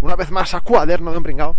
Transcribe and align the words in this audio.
una 0.00 0.16
vez 0.16 0.30
más 0.30 0.54
a 0.54 0.60
Cuaderno 0.60 1.10
de 1.10 1.18
un 1.18 1.22
Pringao 1.22 1.56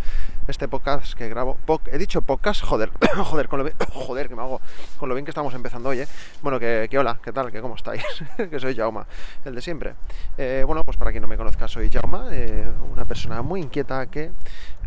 este 0.48 0.68
podcast 0.68 1.14
que 1.14 1.28
grabo. 1.28 1.58
he 1.92 1.98
dicho 1.98 2.22
podcast, 2.22 2.64
joder, 2.64 2.92
joder, 3.18 3.48
con 3.50 3.60
lo 3.60 3.66
bien, 3.66 3.76
joder, 3.92 4.30
que 4.30 4.36
me 4.36 4.42
hago 4.42 4.61
con 4.98 5.10
lo 5.10 5.16
bien 5.16 5.25
que 5.25 5.32
estamos 5.32 5.54
empezando 5.54 5.89
hoy, 5.89 6.02
¿eh? 6.02 6.07
Bueno, 6.42 6.60
que, 6.60 6.89
hola, 6.97 7.20
¿qué 7.21 7.34
tal? 7.34 7.52
¿Qué 7.52 7.61
cómo 7.61 7.75
estáis? 7.75 8.04
que 8.50 8.60
soy 8.60 8.75
Jauma, 8.75 9.06
el 9.44 9.56
de 9.56 9.61
siempre. 9.61 9.96
Eh, 10.38 10.64
bueno, 10.66 10.84
pues 10.86 10.96
para 10.97 11.11
quien 11.11 11.21
no 11.21 11.28
me 11.28 11.38
conozca, 11.38 11.68
soy 11.68 11.89
Jauma, 11.89 12.28
eh, 12.32 12.71
una 12.92 13.06
persona 13.06 13.42
muy 13.42 13.61
inquieta 13.61 14.06
que 14.08 14.32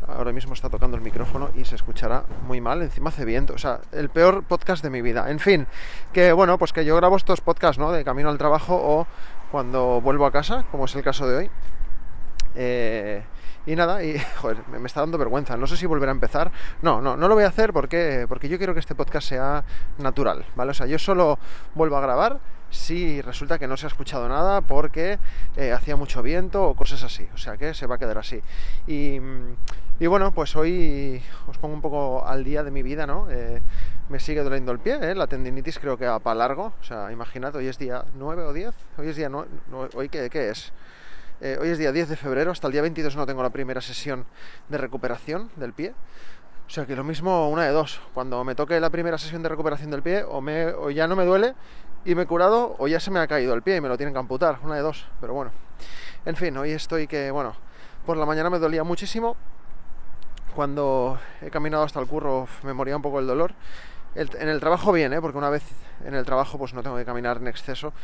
ahora 0.07 0.33
mismo 0.33 0.55
está 0.55 0.71
tocando 0.71 0.97
el 0.97 1.03
micrófono 1.03 1.51
y 1.55 1.65
se 1.67 1.75
escuchará 1.75 2.25
muy 2.47 2.61
mal, 2.61 2.81
encima 2.81 3.11
hace 3.11 3.27
viento, 3.27 3.53
o 3.53 3.59
sea, 3.59 3.81
el 3.93 4.09
peor 4.09 4.45
podcast 4.45 4.83
de 4.83 4.89
mi 4.89 5.03
vida. 5.03 5.31
En 5.31 5.41
fin, 5.41 5.67
que 6.13 6.33
bueno, 6.33 6.57
pues 6.57 6.73
que 6.73 6.85
yo 6.85 6.97
grabo 6.97 7.17
estos 7.17 7.43
podcasts, 7.43 7.79
¿no? 7.79 7.93
De 7.93 8.05
camino 8.05 8.31
al 8.31 8.39
trabajo 8.39 8.81
o 8.83 9.07
cuando 9.51 10.01
vuelvo 10.01 10.25
a 10.25 10.33
casa, 10.33 10.65
como 10.71 10.87
es 10.87 10.95
el 10.95 11.03
caso 11.03 11.29
de 11.29 11.37
hoy. 11.37 11.51
Eh, 12.55 13.23
y 13.67 13.77
nada, 13.77 14.03
y 14.03 14.19
joder, 14.41 14.59
me, 14.69 14.87
está 14.87 15.01
dando 15.01 15.19
vergüenza. 15.19 15.57
No 15.57 15.67
sé 15.67 15.77
si 15.77 15.87
volver 15.87 16.09
a 16.09 16.13
empezar. 16.13 16.51
No, 16.83 17.01
no, 17.01 17.17
no 17.17 17.29
lo 17.29 17.35
voy 17.35 17.45
a 17.45 17.49
hacer 17.49 17.73
porque, 17.73 18.27
porque 18.29 18.49
yo 18.49 18.59
quiero 18.59 18.75
que 18.75 18.81
este 18.81 18.95
podcast 18.95 19.29
sea 19.29 19.65
natural, 19.99 20.47
¿vale? 20.57 20.71
O 20.71 20.75
sea, 20.75 20.87
yo 20.87 20.99
solo 20.99 21.39
vuelvo 21.75 21.97
a 21.97 22.01
grabar 22.01 22.41
si 22.71 23.21
resulta 23.21 23.59
que 23.59 23.67
no 23.67 23.77
se 23.77 23.87
ha 23.87 23.89
escuchado 23.89 24.29
nada 24.29 24.61
porque 24.61 25.19
eh, 25.57 25.73
hacía 25.73 25.97
mucho 25.97 26.23
viento 26.23 26.65
o 26.65 26.75
cosas 26.75 27.03
así. 27.03 27.29
O 27.35 27.37
sea 27.37 27.57
que 27.57 27.75
se 27.75 27.87
va 27.87 27.97
a 27.97 27.99
quedar 27.99 28.19
así. 28.19 28.41
Y, 28.87 29.21
y 29.99 30.07
bueno, 30.07 30.33
pues 30.33 30.57
hoy 30.57 31.23
os 31.49 31.59
pongo 31.59 31.75
un 31.75 31.83
poco 31.83 32.27
al 32.27 32.45
día 32.45 32.63
de 32.63 32.71
mi 32.71 32.83
vida, 32.83 33.07
¿no? 33.07 33.31
Eh, 33.31 33.61
me 34.09 34.19
sigue 34.19 34.43
doliendo 34.43 34.73
el 34.73 34.79
pie, 34.79 34.99
¿eh? 35.03 35.15
la 35.15 35.27
tendinitis 35.27 35.79
creo 35.79 35.97
que 35.97 36.07
va 36.07 36.19
para 36.21 36.37
largo. 36.37 36.73
O 36.81 36.85
sea, 36.85 37.13
imaginad, 37.13 37.55
hoy 37.55 37.69
es 37.69 37.79
día 37.79 38.05
9 38.15 38.45
o 38.45 38.53
10. 38.53 38.75
Hoy 38.99 39.09
es 39.09 39.17
día 39.17 39.29
9. 39.29 39.49
¿Hoy 39.95 40.09
qué, 40.09 40.31
qué 40.31 40.51
es? 40.51 40.73
Eh, 41.43 41.57
hoy 41.59 41.71
es 41.71 41.79
día 41.79 41.91
10 41.91 42.11
de 42.11 42.17
febrero, 42.17 42.51
hasta 42.51 42.67
el 42.67 42.73
día 42.75 42.83
22 42.83 43.17
no 43.17 43.25
tengo 43.25 43.43
la 43.43 43.49
primera 43.49 43.81
sesión 43.81 44.27
de 44.69 44.77
recuperación 44.77 45.51
del 45.57 45.73
pie. 45.73 45.95
O 46.67 46.71
sea 46.71 46.85
que 46.85 46.95
lo 46.95 47.03
mismo 47.03 47.49
una 47.49 47.65
de 47.65 47.71
dos. 47.71 48.01
Cuando 48.13 48.45
me 48.45 48.55
toque 48.55 48.79
la 48.79 48.91
primera 48.91 49.17
sesión 49.17 49.43
de 49.43 49.49
recuperación 49.49 49.91
del 49.91 50.03
pie, 50.03 50.23
o, 50.23 50.91
ya 50.91 51.09
no 51.09 51.17
me 51.17 51.25
duele 51.25 51.55
y 52.05 52.15
me 52.15 52.23
he 52.23 52.27
curado, 52.27 52.77
o 52.79 52.89
ya 52.89 53.01
se 53.01 53.11
me 53.11 53.21
ha 53.21 53.27
caído 53.27 53.55
el 53.55 53.63
pie 53.63 53.77
y 53.77 53.81
me 53.81 53.89
lo 53.89 53.97
tienen 53.97 54.13
que 54.13 54.21
amputar. 54.21 54.59
Una 54.63 54.77
de 54.77 54.83
dos. 54.83 55.07
Pero 55.21 55.33
bueno. 55.33 55.51
En 56.27 56.37
fin, 56.37 56.55
hoy 56.59 56.73
estoy 56.73 57.07
que, 57.07 57.31
bueno, 57.31 57.57
por 58.05 58.19
la 58.19 58.27
mañana 58.27 58.51
me 58.51 58.59
dolía 58.59 58.85
muchísimo. 58.85 59.35
Cuando 60.55 61.19
he 61.41 61.51
caminado 61.51 61.85
hasta 61.85 62.01
el 62.01 62.07
curro 62.07 62.49
me 62.65 62.75
moría 62.75 62.97
un 62.97 63.03
poco 63.03 63.19
el 63.19 63.27
dolor. 63.27 63.55
en 64.15 64.49
el 64.49 64.61
trabajo 64.61 64.93
bien, 64.93 65.15
¿eh? 65.15 65.23
porque 65.23 65.39
una 65.39 65.49
vez 65.49 65.63
en 66.05 66.15
el 66.15 66.27
trabajo 66.27 66.59
pues 66.59 66.75
no 66.75 66.83
tengo 66.83 66.97
que 66.99 67.07
caminar 67.07 67.39
en 67.39 67.49
exceso. 67.49 67.95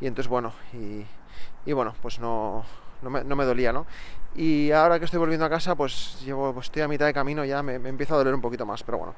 Y 0.00 0.06
entonces, 0.06 0.28
bueno, 0.28 0.52
y, 0.72 1.04
y 1.66 1.72
bueno, 1.72 1.94
pues 2.02 2.18
no, 2.18 2.64
no 3.04 3.36
me, 3.36 3.44
dolía, 3.44 3.72
¿no? 3.72 3.86
Y 4.34 4.72
ahora 4.72 4.98
que 4.98 5.04
estoy 5.04 5.20
volviendo 5.20 5.46
a 5.46 5.50
casa, 5.50 5.74
pues 5.74 6.18
llevo, 6.24 6.52
pues 6.52 6.66
estoy 6.66 6.82
a 6.82 6.88
mitad 6.88 7.06
de 7.06 7.14
camino, 7.14 7.44
ya 7.44 7.62
me, 7.62 7.78
me 7.78 7.88
empieza 7.88 8.14
a 8.14 8.18
doler 8.18 8.34
un 8.34 8.40
poquito 8.40 8.66
más, 8.66 8.82
pero 8.82 8.98
bueno. 8.98 9.14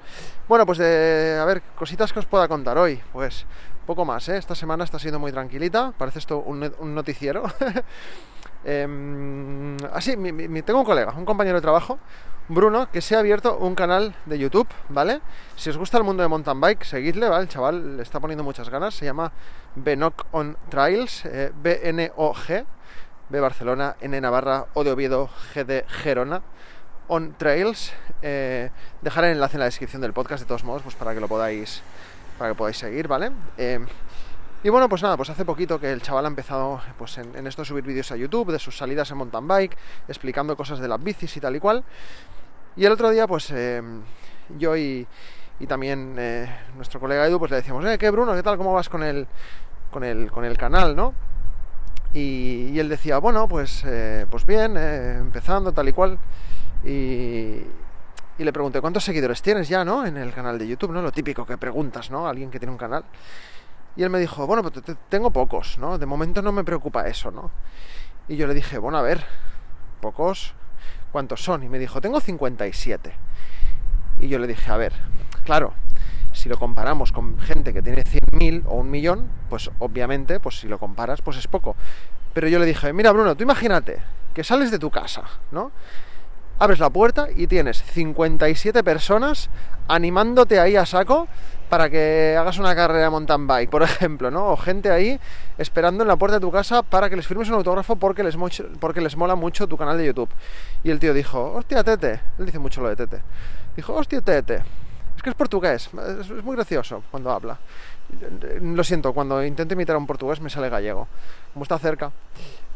Bueno, 0.48 0.66
pues 0.66 0.78
de, 0.78 1.38
a 1.40 1.44
ver, 1.44 1.62
cositas 1.74 2.12
que 2.12 2.18
os 2.18 2.26
pueda 2.26 2.46
contar 2.48 2.76
hoy, 2.76 3.00
pues 3.12 3.46
poco 3.86 4.04
más, 4.04 4.28
¿eh? 4.28 4.36
Esta 4.36 4.54
semana 4.54 4.84
está 4.84 4.98
siendo 4.98 5.18
muy 5.18 5.32
tranquilita, 5.32 5.92
parece 5.96 6.18
esto 6.18 6.38
un, 6.40 6.60
noticiero. 6.94 7.44
así, 9.92 10.16
mi, 10.16 10.62
tengo 10.62 10.80
un 10.80 10.84
colega, 10.84 11.14
un 11.16 11.24
compañero 11.24 11.56
de 11.56 11.62
trabajo, 11.62 11.98
Bruno, 12.48 12.90
que 12.90 13.00
se 13.00 13.16
ha 13.16 13.20
abierto 13.20 13.56
un 13.56 13.74
canal 13.74 14.14
de 14.26 14.38
YouTube, 14.38 14.68
¿vale? 14.88 15.20
Si 15.56 15.70
os 15.70 15.78
gusta 15.78 15.98
el 15.98 16.04
mundo 16.04 16.22
de 16.22 16.28
mountain 16.28 16.60
bike, 16.60 16.84
seguidle, 16.84 17.28
¿vale? 17.28 17.42
El 17.42 17.48
chaval 17.48 17.96
le 17.96 18.02
está 18.02 18.20
poniendo 18.20 18.44
muchas 18.44 18.68
ganas, 18.68 18.94
se 18.94 19.04
llama 19.04 19.32
Benoc 19.76 20.26
on 20.32 20.56
Trails, 20.68 21.24
eh, 21.24 21.52
B-N-O-G, 21.54 22.66
B 23.28 23.40
Barcelona, 23.40 23.96
N 24.00 24.20
Navarra, 24.20 24.66
O 24.74 24.84
de 24.84 24.92
Oviedo, 24.92 25.28
G 25.54 25.64
de 25.64 25.84
Gerona, 25.88 26.42
On 27.08 27.34
Trails. 27.36 27.92
Eh, 28.22 28.70
dejaré 29.02 29.28
el 29.28 29.34
enlace 29.34 29.56
en 29.56 29.60
la 29.60 29.66
descripción 29.66 30.02
del 30.02 30.12
podcast 30.12 30.42
de 30.42 30.46
todos 30.46 30.64
modos, 30.64 30.82
pues 30.82 30.94
para 30.94 31.14
que 31.14 31.20
lo 31.20 31.28
podáis, 31.28 31.82
para 32.38 32.50
que 32.50 32.56
podáis 32.56 32.78
seguir, 32.78 33.08
¿vale? 33.08 33.32
Eh, 33.58 33.84
y 34.62 34.68
bueno, 34.68 34.88
pues 34.88 35.02
nada, 35.02 35.16
pues 35.16 35.30
hace 35.30 35.44
poquito 35.44 35.78
que 35.78 35.92
el 35.92 36.02
chaval 36.02 36.24
ha 36.24 36.28
empezado 36.28 36.80
pues 36.98 37.18
en, 37.18 37.46
esto 37.46 37.62
a 37.62 37.64
subir 37.64 37.84
vídeos 37.84 38.10
a 38.10 38.16
YouTube 38.16 38.50
de 38.50 38.58
sus 38.58 38.76
salidas 38.76 39.10
en 39.10 39.18
mountain 39.18 39.46
bike, 39.46 39.76
explicando 40.08 40.56
cosas 40.56 40.78
de 40.78 40.88
las 40.88 41.02
bicis 41.02 41.36
y 41.36 41.40
tal 41.40 41.54
y 41.56 41.60
cual. 41.60 41.84
Y 42.74 42.84
el 42.84 42.92
otro 42.92 43.10
día, 43.10 43.26
pues 43.26 43.50
eh, 43.52 43.82
yo 44.56 44.76
y, 44.76 45.06
y 45.58 45.66
también 45.66 46.16
nuestro 46.76 47.00
colega 47.00 47.26
Edu, 47.26 47.38
pues 47.38 47.50
le 47.50 47.58
decíamos, 47.58 47.84
eh, 47.86 47.98
¿qué 47.98 48.10
Bruno? 48.10 48.34
¿Qué 48.34 48.42
tal? 48.42 48.56
¿Cómo 48.56 48.72
vas 48.72 48.88
con 48.88 49.02
el, 49.02 49.26
con 49.90 50.04
el, 50.04 50.30
con 50.30 50.44
el 50.44 50.56
canal, 50.58 50.94
no? 50.94 51.14
Y, 52.16 52.78
él 52.78 52.88
decía, 52.88 53.18
bueno, 53.18 53.46
pues, 53.46 53.84
eh, 53.84 54.24
pues 54.30 54.46
bien, 54.46 54.74
eh, 54.78 55.18
empezando 55.18 55.72
tal 55.72 55.86
y 55.88 55.92
cual. 55.92 56.18
Y, 56.82 57.60
le 58.38 58.52
pregunté, 58.52 58.80
¿cuántos 58.80 59.04
seguidores 59.04 59.42
tienes 59.42 59.68
ya, 59.68 59.84
no? 59.84 60.06
En 60.06 60.16
el 60.16 60.32
canal 60.32 60.58
de 60.58 60.66
YouTube, 60.66 60.92
¿no? 60.92 61.02
Lo 61.02 61.12
típico 61.12 61.44
que 61.44 61.58
preguntas, 61.58 62.10
¿no? 62.10 62.26
A 62.26 62.30
alguien 62.30 62.50
que 62.50 62.58
tiene 62.58 62.72
un 62.72 62.78
canal. 62.78 63.04
Y 63.96 64.02
él 64.02 64.08
me 64.08 64.18
dijo, 64.18 64.46
bueno, 64.46 64.62
pues 64.62 64.82
tengo 65.10 65.30
pocos, 65.30 65.78
¿no? 65.78 65.98
De 65.98 66.06
momento 66.06 66.40
no 66.40 66.52
me 66.52 66.64
preocupa 66.64 67.06
eso, 67.06 67.30
¿no? 67.30 67.50
Y 68.28 68.36
yo 68.36 68.46
le 68.46 68.54
dije, 68.54 68.78
bueno, 68.78 68.96
a 68.96 69.02
ver, 69.02 69.22
pocos, 70.00 70.54
¿cuántos 71.12 71.42
son? 71.42 71.64
Y 71.64 71.68
me 71.68 71.78
dijo, 71.78 72.00
tengo 72.00 72.20
57. 72.20 73.12
Y 74.20 74.28
yo 74.28 74.38
le 74.38 74.46
dije, 74.46 74.70
a 74.70 74.78
ver, 74.78 74.94
claro, 75.44 75.74
si 76.36 76.48
lo 76.48 76.58
comparamos 76.58 77.12
con 77.12 77.38
gente 77.40 77.72
que 77.72 77.82
tiene 77.82 78.04
100.000 78.04 78.64
o 78.66 78.74
un 78.74 78.90
millón, 78.90 79.28
pues 79.48 79.70
obviamente, 79.78 80.38
pues 80.38 80.60
si 80.60 80.68
lo 80.68 80.78
comparas, 80.78 81.22
pues 81.22 81.38
es 81.38 81.48
poco. 81.48 81.76
Pero 82.34 82.48
yo 82.48 82.58
le 82.58 82.66
dije, 82.66 82.92
mira 82.92 83.10
Bruno, 83.12 83.34
tú 83.34 83.42
imagínate 83.42 84.02
que 84.34 84.44
sales 84.44 84.70
de 84.70 84.78
tu 84.78 84.90
casa, 84.90 85.22
¿no? 85.50 85.72
Abres 86.58 86.78
la 86.78 86.90
puerta 86.90 87.28
y 87.34 87.46
tienes 87.46 87.82
57 87.82 88.84
personas 88.84 89.48
animándote 89.88 90.60
ahí 90.60 90.76
a 90.76 90.84
saco 90.84 91.26
para 91.70 91.88
que 91.88 92.36
hagas 92.38 92.58
una 92.58 92.74
carrera 92.74 93.10
mountain 93.10 93.46
bike, 93.46 93.70
por 93.70 93.82
ejemplo, 93.84 94.30
¿no? 94.30 94.50
O 94.50 94.56
gente 94.58 94.90
ahí 94.90 95.18
esperando 95.56 96.02
en 96.04 96.08
la 96.08 96.16
puerta 96.16 96.36
de 96.36 96.40
tu 96.40 96.52
casa 96.52 96.82
para 96.82 97.08
que 97.08 97.16
les 97.16 97.26
firmes 97.26 97.48
un 97.48 97.54
autógrafo 97.54 97.96
porque 97.96 98.22
les, 98.22 98.36
porque 98.78 99.00
les 99.00 99.16
mola 99.16 99.34
mucho 99.34 99.66
tu 99.66 99.78
canal 99.78 99.96
de 99.96 100.06
YouTube. 100.06 100.30
Y 100.84 100.90
el 100.90 100.98
tío 100.98 101.14
dijo, 101.14 101.52
hostia, 101.54 101.82
Tete, 101.82 102.20
él 102.38 102.44
dice 102.44 102.58
mucho 102.58 102.82
lo 102.82 102.90
de 102.90 102.96
Tete. 102.96 103.22
Dijo, 103.74 103.94
hostia, 103.94 104.20
Tete, 104.20 104.62
es 105.16 105.22
que 105.22 105.30
es 105.30 105.36
portugués, 105.36 105.90
es, 106.20 106.30
muy 106.44 106.54
gracioso 106.56 107.02
cuando 107.10 107.30
habla. 107.30 107.58
Lo 108.60 108.84
siento, 108.84 109.12
cuando 109.12 109.44
intento 109.44 109.74
imitar 109.74 109.96
a 109.96 109.98
un 109.98 110.06
portugués 110.06 110.40
me 110.40 110.50
sale 110.50 110.68
gallego. 110.68 111.08
Como 111.52 111.64
está 111.64 111.78
cerca. 111.78 112.12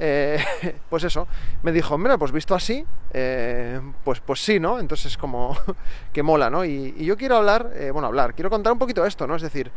Eh, 0.03 0.43
pues 0.89 1.05
eso, 1.05 1.29
me 1.63 1.73
dijo, 1.73 1.99
mira, 1.99 2.17
pues 2.17 2.33
visto 2.33 2.55
así, 2.55 2.85
eh, 3.13 3.79
pues, 4.03 4.21
pues 4.21 4.43
sí, 4.43 4.59
¿no? 4.59 4.81
Entonces 4.81 5.19
como 5.19 5.57
que 6.13 6.23
mola, 6.23 6.49
¿no? 6.49 6.65
Y, 6.65 6.95
yo 7.05 7.19
quiero 7.19 7.37
hablar, 7.37 7.71
eh, 7.75 7.91
bueno, 7.91 8.09
hablar, 8.09 8.35
quiero 8.35 8.49
contar 8.49 8.73
un 8.73 8.79
poquito 8.79 9.05
esto, 9.05 9.27
¿no? 9.27 9.37
Es 9.37 9.43
decir, 9.43 9.71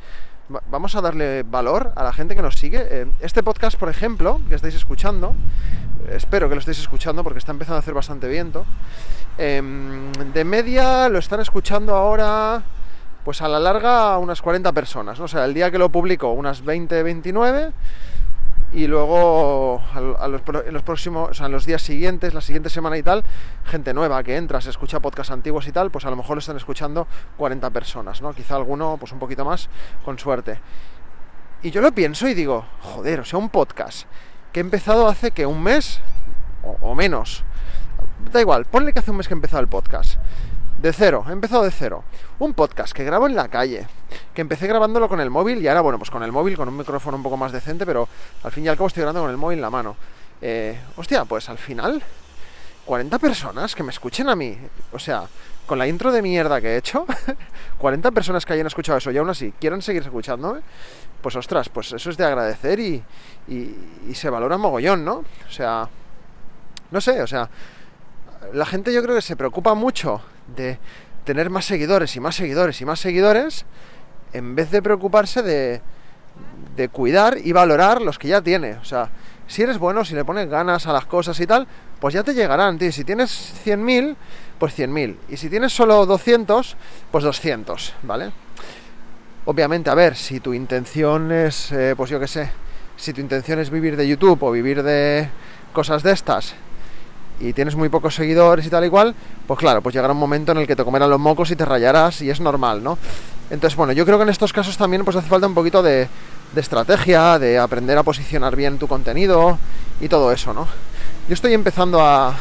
vamos 0.70 0.96
a 0.96 1.02
darle 1.02 1.44
valor 1.44 1.92
a 1.96 2.04
la 2.04 2.14
gente 2.14 2.36
que 2.36 2.42
nos 2.42 2.56
sigue. 2.56 3.08
este 3.20 3.44
podcast, 3.44 3.78
por 3.78 3.90
ejemplo, 3.90 4.40
que 4.48 4.56
estáis 4.56 4.76
escuchando, 4.76 5.36
espero 6.10 6.48
que 6.48 6.56
lo 6.56 6.60
estéis 6.60 6.80
escuchando 6.80 7.24
porque 7.24 7.40
está 7.40 7.52
empezando 7.52 7.78
a 7.78 7.80
hacer 7.80 7.94
bastante 7.94 8.28
viento. 8.30 8.66
De 9.38 10.44
media 10.46 11.10
lo 11.10 11.20
están 11.20 11.40
escuchando 11.40 11.96
ahora, 11.96 12.64
pues 13.24 13.42
a 13.42 13.48
la 13.48 13.60
larga, 13.60 14.18
unas 14.18 14.42
40 14.42 14.72
personas. 14.72 15.20
¿no? 15.20 15.26
O 15.26 15.28
sea, 15.28 15.46
el 15.46 15.54
día 15.54 15.72
que 15.72 15.78
lo 15.78 15.90
publico, 15.90 16.32
unas 16.32 16.64
20, 16.64 17.04
29. 17.04 17.72
Y 18.74 18.88
luego 18.88 19.84
a, 19.94 20.28
los, 20.28 20.42
en 20.66 20.74
los 20.74 20.82
próximos, 20.82 21.30
o 21.30 21.34
sea, 21.36 21.46
en 21.46 21.52
los 21.52 21.68
días 21.68 21.82
siguientes, 21.84 22.34
la 22.34 22.42
siguiente 22.42 22.72
semana 22.72 22.98
y 22.98 23.04
tal, 23.04 23.24
gente 23.66 23.94
nueva 23.94 24.24
que 24.24 24.36
entra, 24.36 24.62
se 24.62 24.72
escucha 24.72 25.00
podcasts 25.00 25.32
antiguos 25.32 25.68
y 25.68 25.72
tal, 25.72 25.92
pues 25.92 26.06
a 26.06 26.10
lo 26.10 26.16
mejor 26.16 26.38
lo 26.38 26.40
están 26.40 26.58
escuchando 26.58 27.08
40 27.38 27.70
personas, 27.70 28.24
¿no? 28.24 28.34
Quizá 28.34 28.56
alguno, 28.56 28.98
pues 29.00 29.12
un 29.12 29.20
poquito 29.20 29.46
más, 29.46 29.70
con 30.04 30.18
suerte. 30.18 30.60
Y 31.62 31.70
yo 31.70 31.82
lo 31.82 31.94
pienso 31.94 32.28
y 32.28 32.34
digo, 32.34 32.66
joder, 32.82 33.20
o 33.20 33.26
sea, 33.26 33.38
un 33.38 33.50
podcast 33.50 34.08
que 34.52 34.60
he 34.60 34.62
empezado 34.62 35.08
hace 35.08 35.32
que 35.32 35.46
un 35.46 35.62
mes 35.62 36.02
o, 36.82 36.96
menos. 36.96 37.44
Da 38.32 38.42
igual, 38.42 38.66
ponle 38.66 38.92
que 38.92 39.00
hace 39.00 39.12
un 39.12 39.18
mes 39.18 39.28
que 39.28 39.34
he 39.34 39.38
empezado 39.38 39.62
el 39.62 39.68
podcast. 39.68 40.18
De 40.80 40.92
cero, 40.92 41.24
he 41.30 41.32
empezado 41.32 41.64
de 41.64 41.72
cero. 41.72 42.04
Un 42.40 42.54
podcast 42.54 42.94
que 42.94 43.04
grabo 43.04 43.28
en 43.28 43.36
la 43.36 43.48
calle, 43.48 43.88
que 44.34 44.42
empecé 44.42 44.68
grabándolo 44.68 45.08
con 45.08 45.22
el 45.22 45.30
móvil 45.30 45.62
y 45.62 45.68
ahora, 45.68 45.82
bueno, 45.82 45.98
pues 45.98 46.10
con 46.10 46.24
el 46.24 46.32
móvil, 46.32 46.58
con 46.58 46.68
un 46.68 46.78
micrófono 46.78 47.18
un 47.18 47.24
poco 47.24 47.38
más 47.38 47.52
decente, 47.52 47.86
pero 47.86 48.10
al 48.44 48.52
fin 48.52 48.66
y 48.66 48.68
al 48.68 48.76
cabo 48.76 48.88
estoy 48.88 49.02
grabando 49.02 49.22
con 49.22 49.32
el 49.32 49.38
móvil 49.38 49.60
en 49.60 49.62
la 49.62 49.70
mano. 49.70 49.96
Eh, 50.42 50.78
hostia, 50.98 51.24
pues 51.24 51.48
al 51.48 51.58
final, 51.58 52.04
40 52.86 53.18
personas 53.20 53.76
que 53.76 53.84
me 53.84 53.92
escuchen 53.92 54.28
a 54.28 54.36
mí. 54.36 54.58
O 54.92 55.00
sea, 55.00 55.24
con 55.66 55.80
la 55.80 55.88
intro 55.88 56.12
de 56.12 56.22
mierda 56.22 56.60
que 56.60 56.74
he 56.74 56.78
hecho, 56.78 57.06
40 57.78 58.12
personas 58.12 58.46
que 58.46 58.54
hayan 58.54 58.68
escuchado 58.68 58.98
eso 58.98 59.12
y 59.12 59.18
aún 59.18 59.30
así 59.30 59.54
quieran 59.60 59.82
seguir 59.82 60.04
escuchándome, 60.04 60.62
pues 61.22 61.36
ostras, 61.38 61.70
pues 61.70 61.94
eso 61.94 62.10
es 62.10 62.18
de 62.18 62.26
agradecer 62.26 62.80
y, 62.80 63.02
y, 63.48 64.14
se 64.14 64.30
valora 64.30 64.58
mogollón, 64.58 65.06
¿no? 65.06 65.24
O 65.48 65.52
sea, 65.52 65.88
no 66.92 67.00
sé, 67.00 67.22
o 67.22 67.28
sea, 67.28 67.50
la 68.52 68.66
gente 68.66 68.94
yo 68.94 69.02
creo 69.02 69.16
que 69.16 69.22
se 69.22 69.38
preocupa 69.38 69.74
mucho 69.74 70.22
de 70.56 70.80
tener 71.24 71.50
más 71.50 71.66
seguidores 71.66 72.16
y 72.16 72.20
más 72.20 72.36
seguidores 72.36 72.82
y 72.82 72.86
más 72.86 73.00
seguidores 73.00 73.66
en 74.34 74.56
vez 74.56 74.72
de 74.72 74.82
preocuparse 74.82 75.42
de, 75.42 75.82
de 76.76 76.90
cuidar 76.90 77.38
y 77.44 77.52
valorar 77.52 78.02
los 78.02 78.20
que 78.20 78.30
ya 78.30 78.42
tiene. 78.42 78.74
O 78.76 78.86
sea, 78.86 79.10
si 79.48 79.62
eres 79.62 79.78
bueno, 79.78 80.04
si 80.04 80.16
le 80.16 80.26
pones 80.26 80.50
ganas 80.50 80.88
a 80.88 80.94
las 80.94 81.06
cosas 81.06 81.40
y 81.40 81.48
tal, 81.48 81.68
pues 82.00 82.14
ya 82.14 82.24
te 82.24 82.34
llegarán, 82.34 82.78
tío. 82.78 82.92
Si 82.92 83.04
tienes 83.04 83.54
100.000, 83.66 84.16
pues 84.60 84.78
100.000. 84.78 85.16
Y 85.30 85.38
si 85.38 85.50
tienes 85.50 85.74
solo 85.74 86.06
200, 86.06 86.76
pues 87.12 87.24
200, 87.24 87.94
¿vale? 88.04 88.32
Obviamente, 89.46 89.90
a 89.90 89.96
ver, 89.96 90.16
si 90.16 90.40
tu 90.40 90.54
intención 90.54 91.32
es, 91.32 91.72
eh, 91.72 91.94
pues 91.96 92.10
yo 92.10 92.20
qué 92.20 92.28
sé, 92.28 92.50
si 92.96 93.14
tu 93.14 93.22
intención 93.22 93.60
es 93.60 93.70
vivir 93.70 93.98
de 93.98 94.08
YouTube 94.08 94.42
o 94.42 94.52
vivir 94.52 94.82
de 94.84 95.30
cosas 95.74 96.02
de 96.04 96.12
estas 96.14 96.56
y 97.40 97.54
tienes 97.54 97.76
muy 97.76 97.90
pocos 97.90 98.16
seguidores 98.16 98.66
y 98.66 98.70
tal 98.70 98.86
igual, 98.86 99.16
pues 99.48 99.60
claro, 99.60 99.82
pues 99.82 99.94
llegará 99.94 100.14
un 100.14 100.20
momento 100.20 100.52
en 100.52 100.60
el 100.60 100.68
que 100.68 100.76
te 100.76 100.84
comerán 100.84 101.10
los 101.10 101.20
mocos 101.20 101.52
y 101.52 101.56
te 101.56 101.66
rayarás 101.66 102.22
y 102.22 102.30
es 102.30 102.40
normal, 102.40 102.84
¿no? 102.84 102.98
Entonces, 103.50 103.76
bueno, 103.76 103.94
yo 103.94 104.06
creo 104.06 104.18
que 104.18 104.24
en 104.24 104.30
estos 104.30 104.54
casos 104.54 104.78
también 104.78 105.04
pues 105.04 105.16
hace 105.16 105.28
falta 105.28 105.48
un 105.48 105.54
poquito 105.54 105.84
de, 105.84 106.08
de 106.54 106.62
estrategia, 106.62 107.40
de 107.40 107.60
aprender 107.60 107.98
a 107.98 108.04
posicionar 108.04 108.56
bien 108.56 108.78
tu 108.78 108.88
contenido 108.88 109.58
y 110.00 110.08
todo 110.08 110.32
eso, 110.32 110.54
¿no? 110.54 110.68
Yo 111.28 111.34
estoy 111.34 111.54
empezando 111.54 112.02
a, 112.02 112.36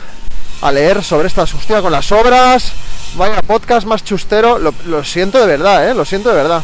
a 0.62 0.72
leer 0.72 1.02
sobre 1.02 1.28
estas, 1.28 1.52
hostia, 1.54 1.82
con 1.82 1.90
las 1.90 2.12
obras, 2.12 2.72
vaya 3.16 3.42
podcast 3.42 3.86
más 3.86 4.04
chustero, 4.04 4.58
lo, 4.58 5.04
siento 5.04 5.40
de 5.40 5.46
verdad, 5.46 5.90
¿eh? 5.90 5.94
Lo 5.94 6.04
siento 6.04 6.28
de 6.28 6.36
verdad. 6.36 6.62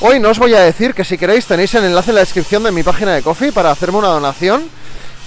Hoy 0.00 0.20
no 0.20 0.30
os 0.30 0.38
voy 0.38 0.54
a 0.54 0.60
decir 0.60 0.94
que 0.94 1.04
si 1.04 1.18
queréis 1.18 1.46
tenéis 1.46 1.74
el 1.74 1.84
enlace 1.84 2.10
en 2.10 2.16
la 2.16 2.20
descripción 2.20 2.62
de 2.62 2.70
mi 2.70 2.82
página 2.82 3.14
de 3.14 3.22
Coffee 3.22 3.50
para 3.50 3.70
hacerme 3.70 3.98
una 3.98 4.08
donación, 4.08 4.68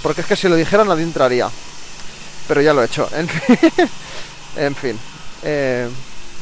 porque 0.02 0.22
es 0.22 0.26
que 0.26 0.36
si 0.36 0.48
lo 0.48 0.56
dijera 0.56 0.84
nadie 0.84 1.02
entraría. 1.02 1.48
Pero 2.50 2.62
ya 2.62 2.74
lo 2.74 2.82
he 2.82 2.86
hecho. 2.86 3.08
En 4.56 4.74
fin. 4.74 4.98
Eh, 5.44 5.88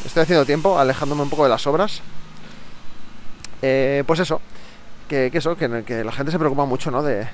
estoy 0.06 0.22
haciendo 0.22 0.46
tiempo, 0.46 0.78
alejándome 0.78 1.20
un 1.20 1.28
poco 1.28 1.44
de 1.44 1.50
las 1.50 1.66
obras. 1.66 2.00
Eh, 3.60 4.02
pues 4.06 4.20
eso, 4.20 4.40
que, 5.06 5.30
eso, 5.30 5.54
que, 5.54 5.68
la 5.68 6.12
gente 6.12 6.32
se 6.32 6.38
preocupa 6.38 6.64
mucho, 6.64 6.90
¿no? 6.90 7.02
De 7.02 7.28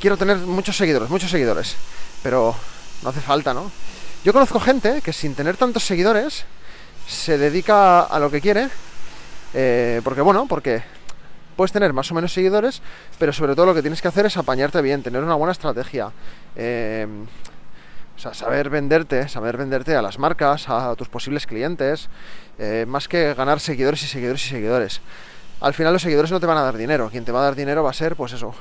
quiero 0.00 0.16
tener 0.16 0.38
muchos 0.38 0.76
seguidores, 0.76 1.08
muchos 1.08 1.30
seguidores, 1.30 1.76
pero 2.24 2.56
no 3.04 3.10
hace 3.10 3.20
falta, 3.20 3.54
¿no? 3.54 3.70
Yo 4.24 4.32
conozco 4.32 4.58
gente 4.58 5.00
que 5.00 5.12
sin 5.12 5.36
tener 5.36 5.56
tantos 5.56 5.84
seguidores 5.84 6.46
se 7.06 7.38
dedica 7.38 8.00
a 8.00 8.18
lo 8.18 8.28
que 8.28 8.40
quiere, 8.40 8.70
eh, 9.54 10.00
porque 10.02 10.20
bueno, 10.20 10.46
porque 10.48 10.82
puedes 11.54 11.70
tener 11.70 11.92
más 11.92 12.10
o 12.10 12.14
menos 12.16 12.32
seguidores, 12.32 12.82
pero 13.20 13.32
sobre 13.32 13.54
todo 13.54 13.66
lo 13.66 13.74
que 13.74 13.82
tienes 13.82 14.02
que 14.02 14.08
hacer 14.08 14.26
es 14.26 14.36
apañarte 14.36 14.82
bien, 14.82 15.04
tener 15.04 15.22
una 15.22 15.36
buena 15.36 15.52
estrategia. 15.52 16.10
Eh, 16.56 17.06
o 18.16 18.18
sea, 18.18 18.34
saber 18.34 18.70
venderte, 18.70 19.28
saber 19.28 19.56
venderte 19.56 19.96
a 19.96 20.02
las 20.02 20.18
marcas, 20.18 20.68
a 20.68 20.94
tus 20.96 21.08
posibles 21.08 21.46
clientes, 21.46 22.08
eh, 22.58 22.84
más 22.86 23.08
que 23.08 23.34
ganar 23.34 23.60
seguidores 23.60 24.02
y 24.02 24.06
seguidores 24.06 24.44
y 24.46 24.48
seguidores 24.48 25.00
al 25.64 25.72
final 25.72 25.94
los 25.94 26.02
seguidores 26.02 26.30
no 26.30 26.40
te 26.40 26.46
van 26.46 26.58
a 26.58 26.62
dar 26.62 26.76
dinero. 26.76 27.08
Quien 27.10 27.24
te 27.24 27.32
va 27.32 27.40
a 27.40 27.44
dar 27.44 27.54
dinero 27.54 27.82
va 27.82 27.90
a 27.90 27.94
ser, 27.94 28.16
pues 28.16 28.32
eso, 28.32 28.54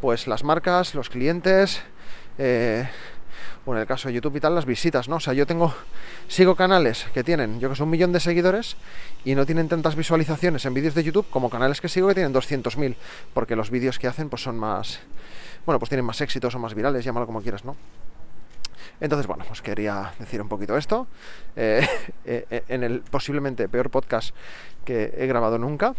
pues 0.00 0.28
las 0.28 0.44
marcas, 0.44 0.94
los 0.94 1.08
clientes, 1.08 1.80
eh, 2.38 2.88
bueno, 3.64 3.78
en 3.78 3.82
el 3.82 3.88
caso 3.88 4.06
de 4.06 4.14
YouTube 4.14 4.36
y 4.36 4.40
tal, 4.40 4.54
las 4.54 4.64
visitas, 4.64 5.08
¿no? 5.08 5.16
O 5.16 5.20
sea, 5.20 5.32
yo 5.32 5.44
tengo, 5.44 5.74
sigo 6.28 6.54
canales 6.54 7.06
que 7.12 7.24
tienen, 7.24 7.58
yo 7.58 7.68
que 7.68 7.74
sé, 7.74 7.82
un 7.82 7.90
millón 7.90 8.12
de 8.12 8.20
seguidores 8.20 8.76
y 9.24 9.34
no 9.34 9.44
tienen 9.44 9.68
tantas 9.68 9.96
visualizaciones 9.96 10.64
en 10.66 10.74
vídeos 10.74 10.94
de 10.94 11.02
YouTube 11.02 11.26
como 11.30 11.50
canales 11.50 11.80
que 11.80 11.88
sigo 11.88 12.06
que 12.06 12.14
tienen 12.14 12.32
200.000, 12.32 12.94
porque 13.34 13.56
los 13.56 13.70
vídeos 13.70 13.98
que 13.98 14.06
hacen 14.06 14.28
pues 14.28 14.42
son 14.42 14.56
más, 14.56 15.00
bueno, 15.64 15.80
pues 15.80 15.88
tienen 15.88 16.04
más 16.04 16.20
éxitos 16.20 16.54
o 16.54 16.60
más 16.60 16.74
virales, 16.74 17.04
llámalo 17.04 17.26
como 17.26 17.42
quieras, 17.42 17.64
¿no? 17.64 17.74
Entonces, 19.00 19.26
bueno, 19.26 19.44
pues 19.46 19.62
quería 19.62 20.12
decir 20.18 20.40
un 20.40 20.48
poquito 20.48 20.76
esto 20.76 21.06
eh, 21.56 21.86
eh, 22.24 22.64
en 22.68 22.82
el 22.82 23.00
posiblemente 23.00 23.68
peor 23.68 23.90
podcast 23.90 24.34
que 24.84 25.14
he 25.16 25.26
grabado 25.26 25.58
nunca. 25.58 25.94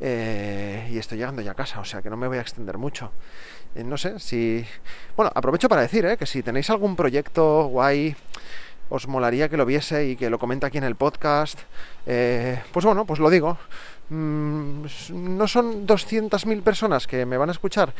Eh, 0.00 0.88
y 0.92 0.98
estoy 0.98 1.18
llegando 1.18 1.40
ya 1.40 1.52
a 1.52 1.54
casa, 1.54 1.80
o 1.80 1.84
sea 1.84 2.02
que 2.02 2.10
no 2.10 2.16
me 2.16 2.28
voy 2.28 2.38
a 2.38 2.40
extender 2.40 2.78
mucho. 2.78 3.12
Eh, 3.74 3.84
no 3.84 3.96
sé 3.96 4.18
si... 4.18 4.64
Bueno, 5.16 5.32
aprovecho 5.34 5.68
para 5.68 5.82
decir 5.82 6.04
eh, 6.04 6.16
que 6.16 6.26
si 6.26 6.42
tenéis 6.42 6.68
algún 6.70 6.96
proyecto 6.96 7.66
guay, 7.66 8.14
os 8.88 9.08
molaría 9.08 9.48
que 9.48 9.56
lo 9.56 9.64
viese 9.64 10.06
y 10.06 10.16
que 10.16 10.30
lo 10.30 10.38
comente 10.38 10.66
aquí 10.66 10.78
en 10.78 10.84
el 10.84 10.94
podcast, 10.94 11.58
pues 12.04 12.84
bueno, 12.84 13.04
pues 13.04 13.18
lo 13.18 13.30
digo. 13.30 13.58
Mm, 14.10 14.84
no 15.12 15.48
son 15.48 15.86
200.000 15.86 16.62
personas 16.62 17.08
que 17.08 17.26
me 17.26 17.36
van 17.36 17.48
a 17.48 17.52
escuchar 17.52 17.92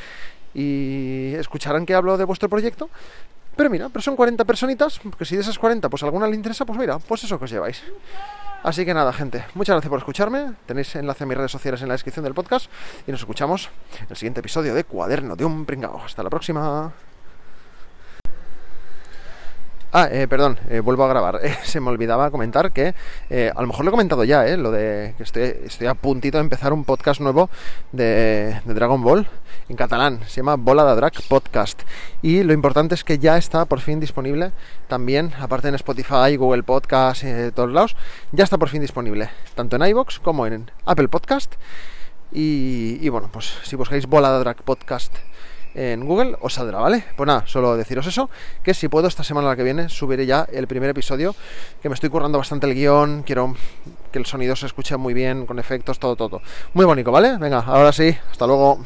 y 0.54 1.34
escucharán 1.34 1.84
que 1.84 1.94
hablo 1.94 2.16
de 2.16 2.24
vuestro 2.24 2.48
proyecto, 2.48 2.88
pero 3.56 3.70
mira, 3.70 3.88
pero 3.88 4.02
son 4.02 4.16
40 4.16 4.44
personitas, 4.44 5.00
que 5.18 5.24
si 5.24 5.34
de 5.34 5.42
esas 5.42 5.58
40 5.58 5.88
pues 5.88 6.02
alguna 6.02 6.26
le 6.26 6.36
interesa, 6.36 6.64
pues 6.64 6.78
mira, 6.78 6.98
pues 6.98 7.24
eso 7.24 7.38
que 7.38 7.44
os 7.44 7.50
lleváis. 7.50 7.82
Así 8.62 8.84
que 8.84 8.94
nada, 8.94 9.12
gente, 9.12 9.44
muchas 9.54 9.74
gracias 9.74 9.88
por 9.88 9.98
escucharme. 9.98 10.52
Tenéis 10.66 10.94
enlace 10.96 11.24
a 11.24 11.26
mis 11.26 11.36
redes 11.36 11.52
sociales 11.52 11.82
en 11.82 11.88
la 11.88 11.94
descripción 11.94 12.24
del 12.24 12.34
podcast 12.34 12.70
y 13.06 13.12
nos 13.12 13.20
escuchamos 13.20 13.70
en 14.00 14.06
el 14.10 14.16
siguiente 14.16 14.40
episodio 14.40 14.74
de 14.74 14.84
Cuaderno 14.84 15.36
de 15.36 15.44
un 15.44 15.64
Pringao. 15.64 16.02
Hasta 16.04 16.22
la 16.22 16.30
próxima. 16.30 16.92
Ah, 19.98 20.10
eh, 20.12 20.28
perdón, 20.28 20.58
eh, 20.68 20.80
vuelvo 20.80 21.04
a 21.04 21.08
grabar. 21.08 21.40
se 21.64 21.80
me 21.80 21.88
olvidaba 21.88 22.30
comentar 22.30 22.70
que, 22.70 22.94
eh, 23.30 23.50
a 23.56 23.62
lo 23.62 23.66
mejor 23.66 23.82
lo 23.86 23.88
he 23.88 23.92
comentado 23.92 24.24
ya, 24.24 24.44
lo 24.58 24.70
de 24.70 25.14
que 25.16 25.24
estoy, 25.64 25.86
a 25.86 25.94
puntito 25.94 26.36
de 26.36 26.44
empezar 26.44 26.74
un 26.74 26.84
podcast 26.84 27.18
nuevo 27.18 27.48
de, 27.92 28.60
Dragon 28.66 29.02
Ball 29.02 29.26
en 29.70 29.76
catalán. 29.76 30.20
Se 30.26 30.42
llama 30.42 30.56
Bola 30.56 30.84
de 30.84 30.96
Drag 30.96 31.14
Podcast. 31.30 31.84
Y 32.20 32.42
lo 32.42 32.52
importante 32.52 32.94
es 32.94 33.04
que 33.04 33.18
ya 33.18 33.38
está 33.38 33.64
por 33.64 33.80
fin 33.80 33.98
disponible 33.98 34.52
también, 34.86 35.32
aparte 35.40 35.68
en 35.68 35.76
Spotify, 35.76 36.36
Google 36.36 36.62
Podcast, 36.62 37.24
y 37.24 37.50
todos 37.52 37.72
lados, 37.72 37.96
ya 38.32 38.44
está 38.44 38.58
por 38.58 38.68
fin 38.68 38.82
disponible, 38.82 39.30
tanto 39.54 39.76
en 39.76 39.86
iBox 39.86 40.18
como 40.18 40.46
en 40.46 40.70
Apple 40.84 41.08
Podcast. 41.08 41.54
Y, 42.30 42.98
y 43.00 43.08
bueno, 43.08 43.30
pues 43.32 43.60
si 43.62 43.76
buscáis 43.76 44.04
Bola 44.06 44.30
de 44.32 44.40
Drag 44.40 44.62
Podcast 44.62 45.14
en 45.76 46.06
Google, 46.06 46.36
os 46.40 46.54
saldrá, 46.54 46.80
¿vale? 46.80 47.04
Pues 47.16 47.26
nada, 47.26 47.44
solo 47.46 47.76
deciros 47.76 48.06
eso, 48.06 48.30
que 48.62 48.72
si 48.72 48.88
puedo 48.88 49.06
esta 49.06 49.22
semana 49.22 49.48
la 49.48 49.56
que 49.56 49.62
viene 49.62 49.88
subiré 49.90 50.24
ya 50.24 50.48
el 50.50 50.66
primer 50.66 50.90
episodio, 50.90 51.36
que 51.82 51.88
me 51.90 51.94
estoy 51.94 52.08
currando 52.08 52.38
bastante 52.38 52.66
el 52.66 52.74
guion, 52.74 53.22
quiero 53.22 53.54
que 54.10 54.18
el 54.18 54.24
sonido 54.26 54.56
se 54.56 54.66
escuche 54.66 54.96
muy 54.96 55.12
bien, 55.12 55.44
con 55.44 55.58
efectos, 55.58 55.98
todo, 55.98 56.16
todo. 56.16 56.40
Muy 56.72 56.86
bonito, 56.86 57.12
¿vale? 57.12 57.36
Venga, 57.36 57.58
ahora 57.60 57.92
sí, 57.92 58.16
hasta 58.30 58.46
luego. 58.46 58.80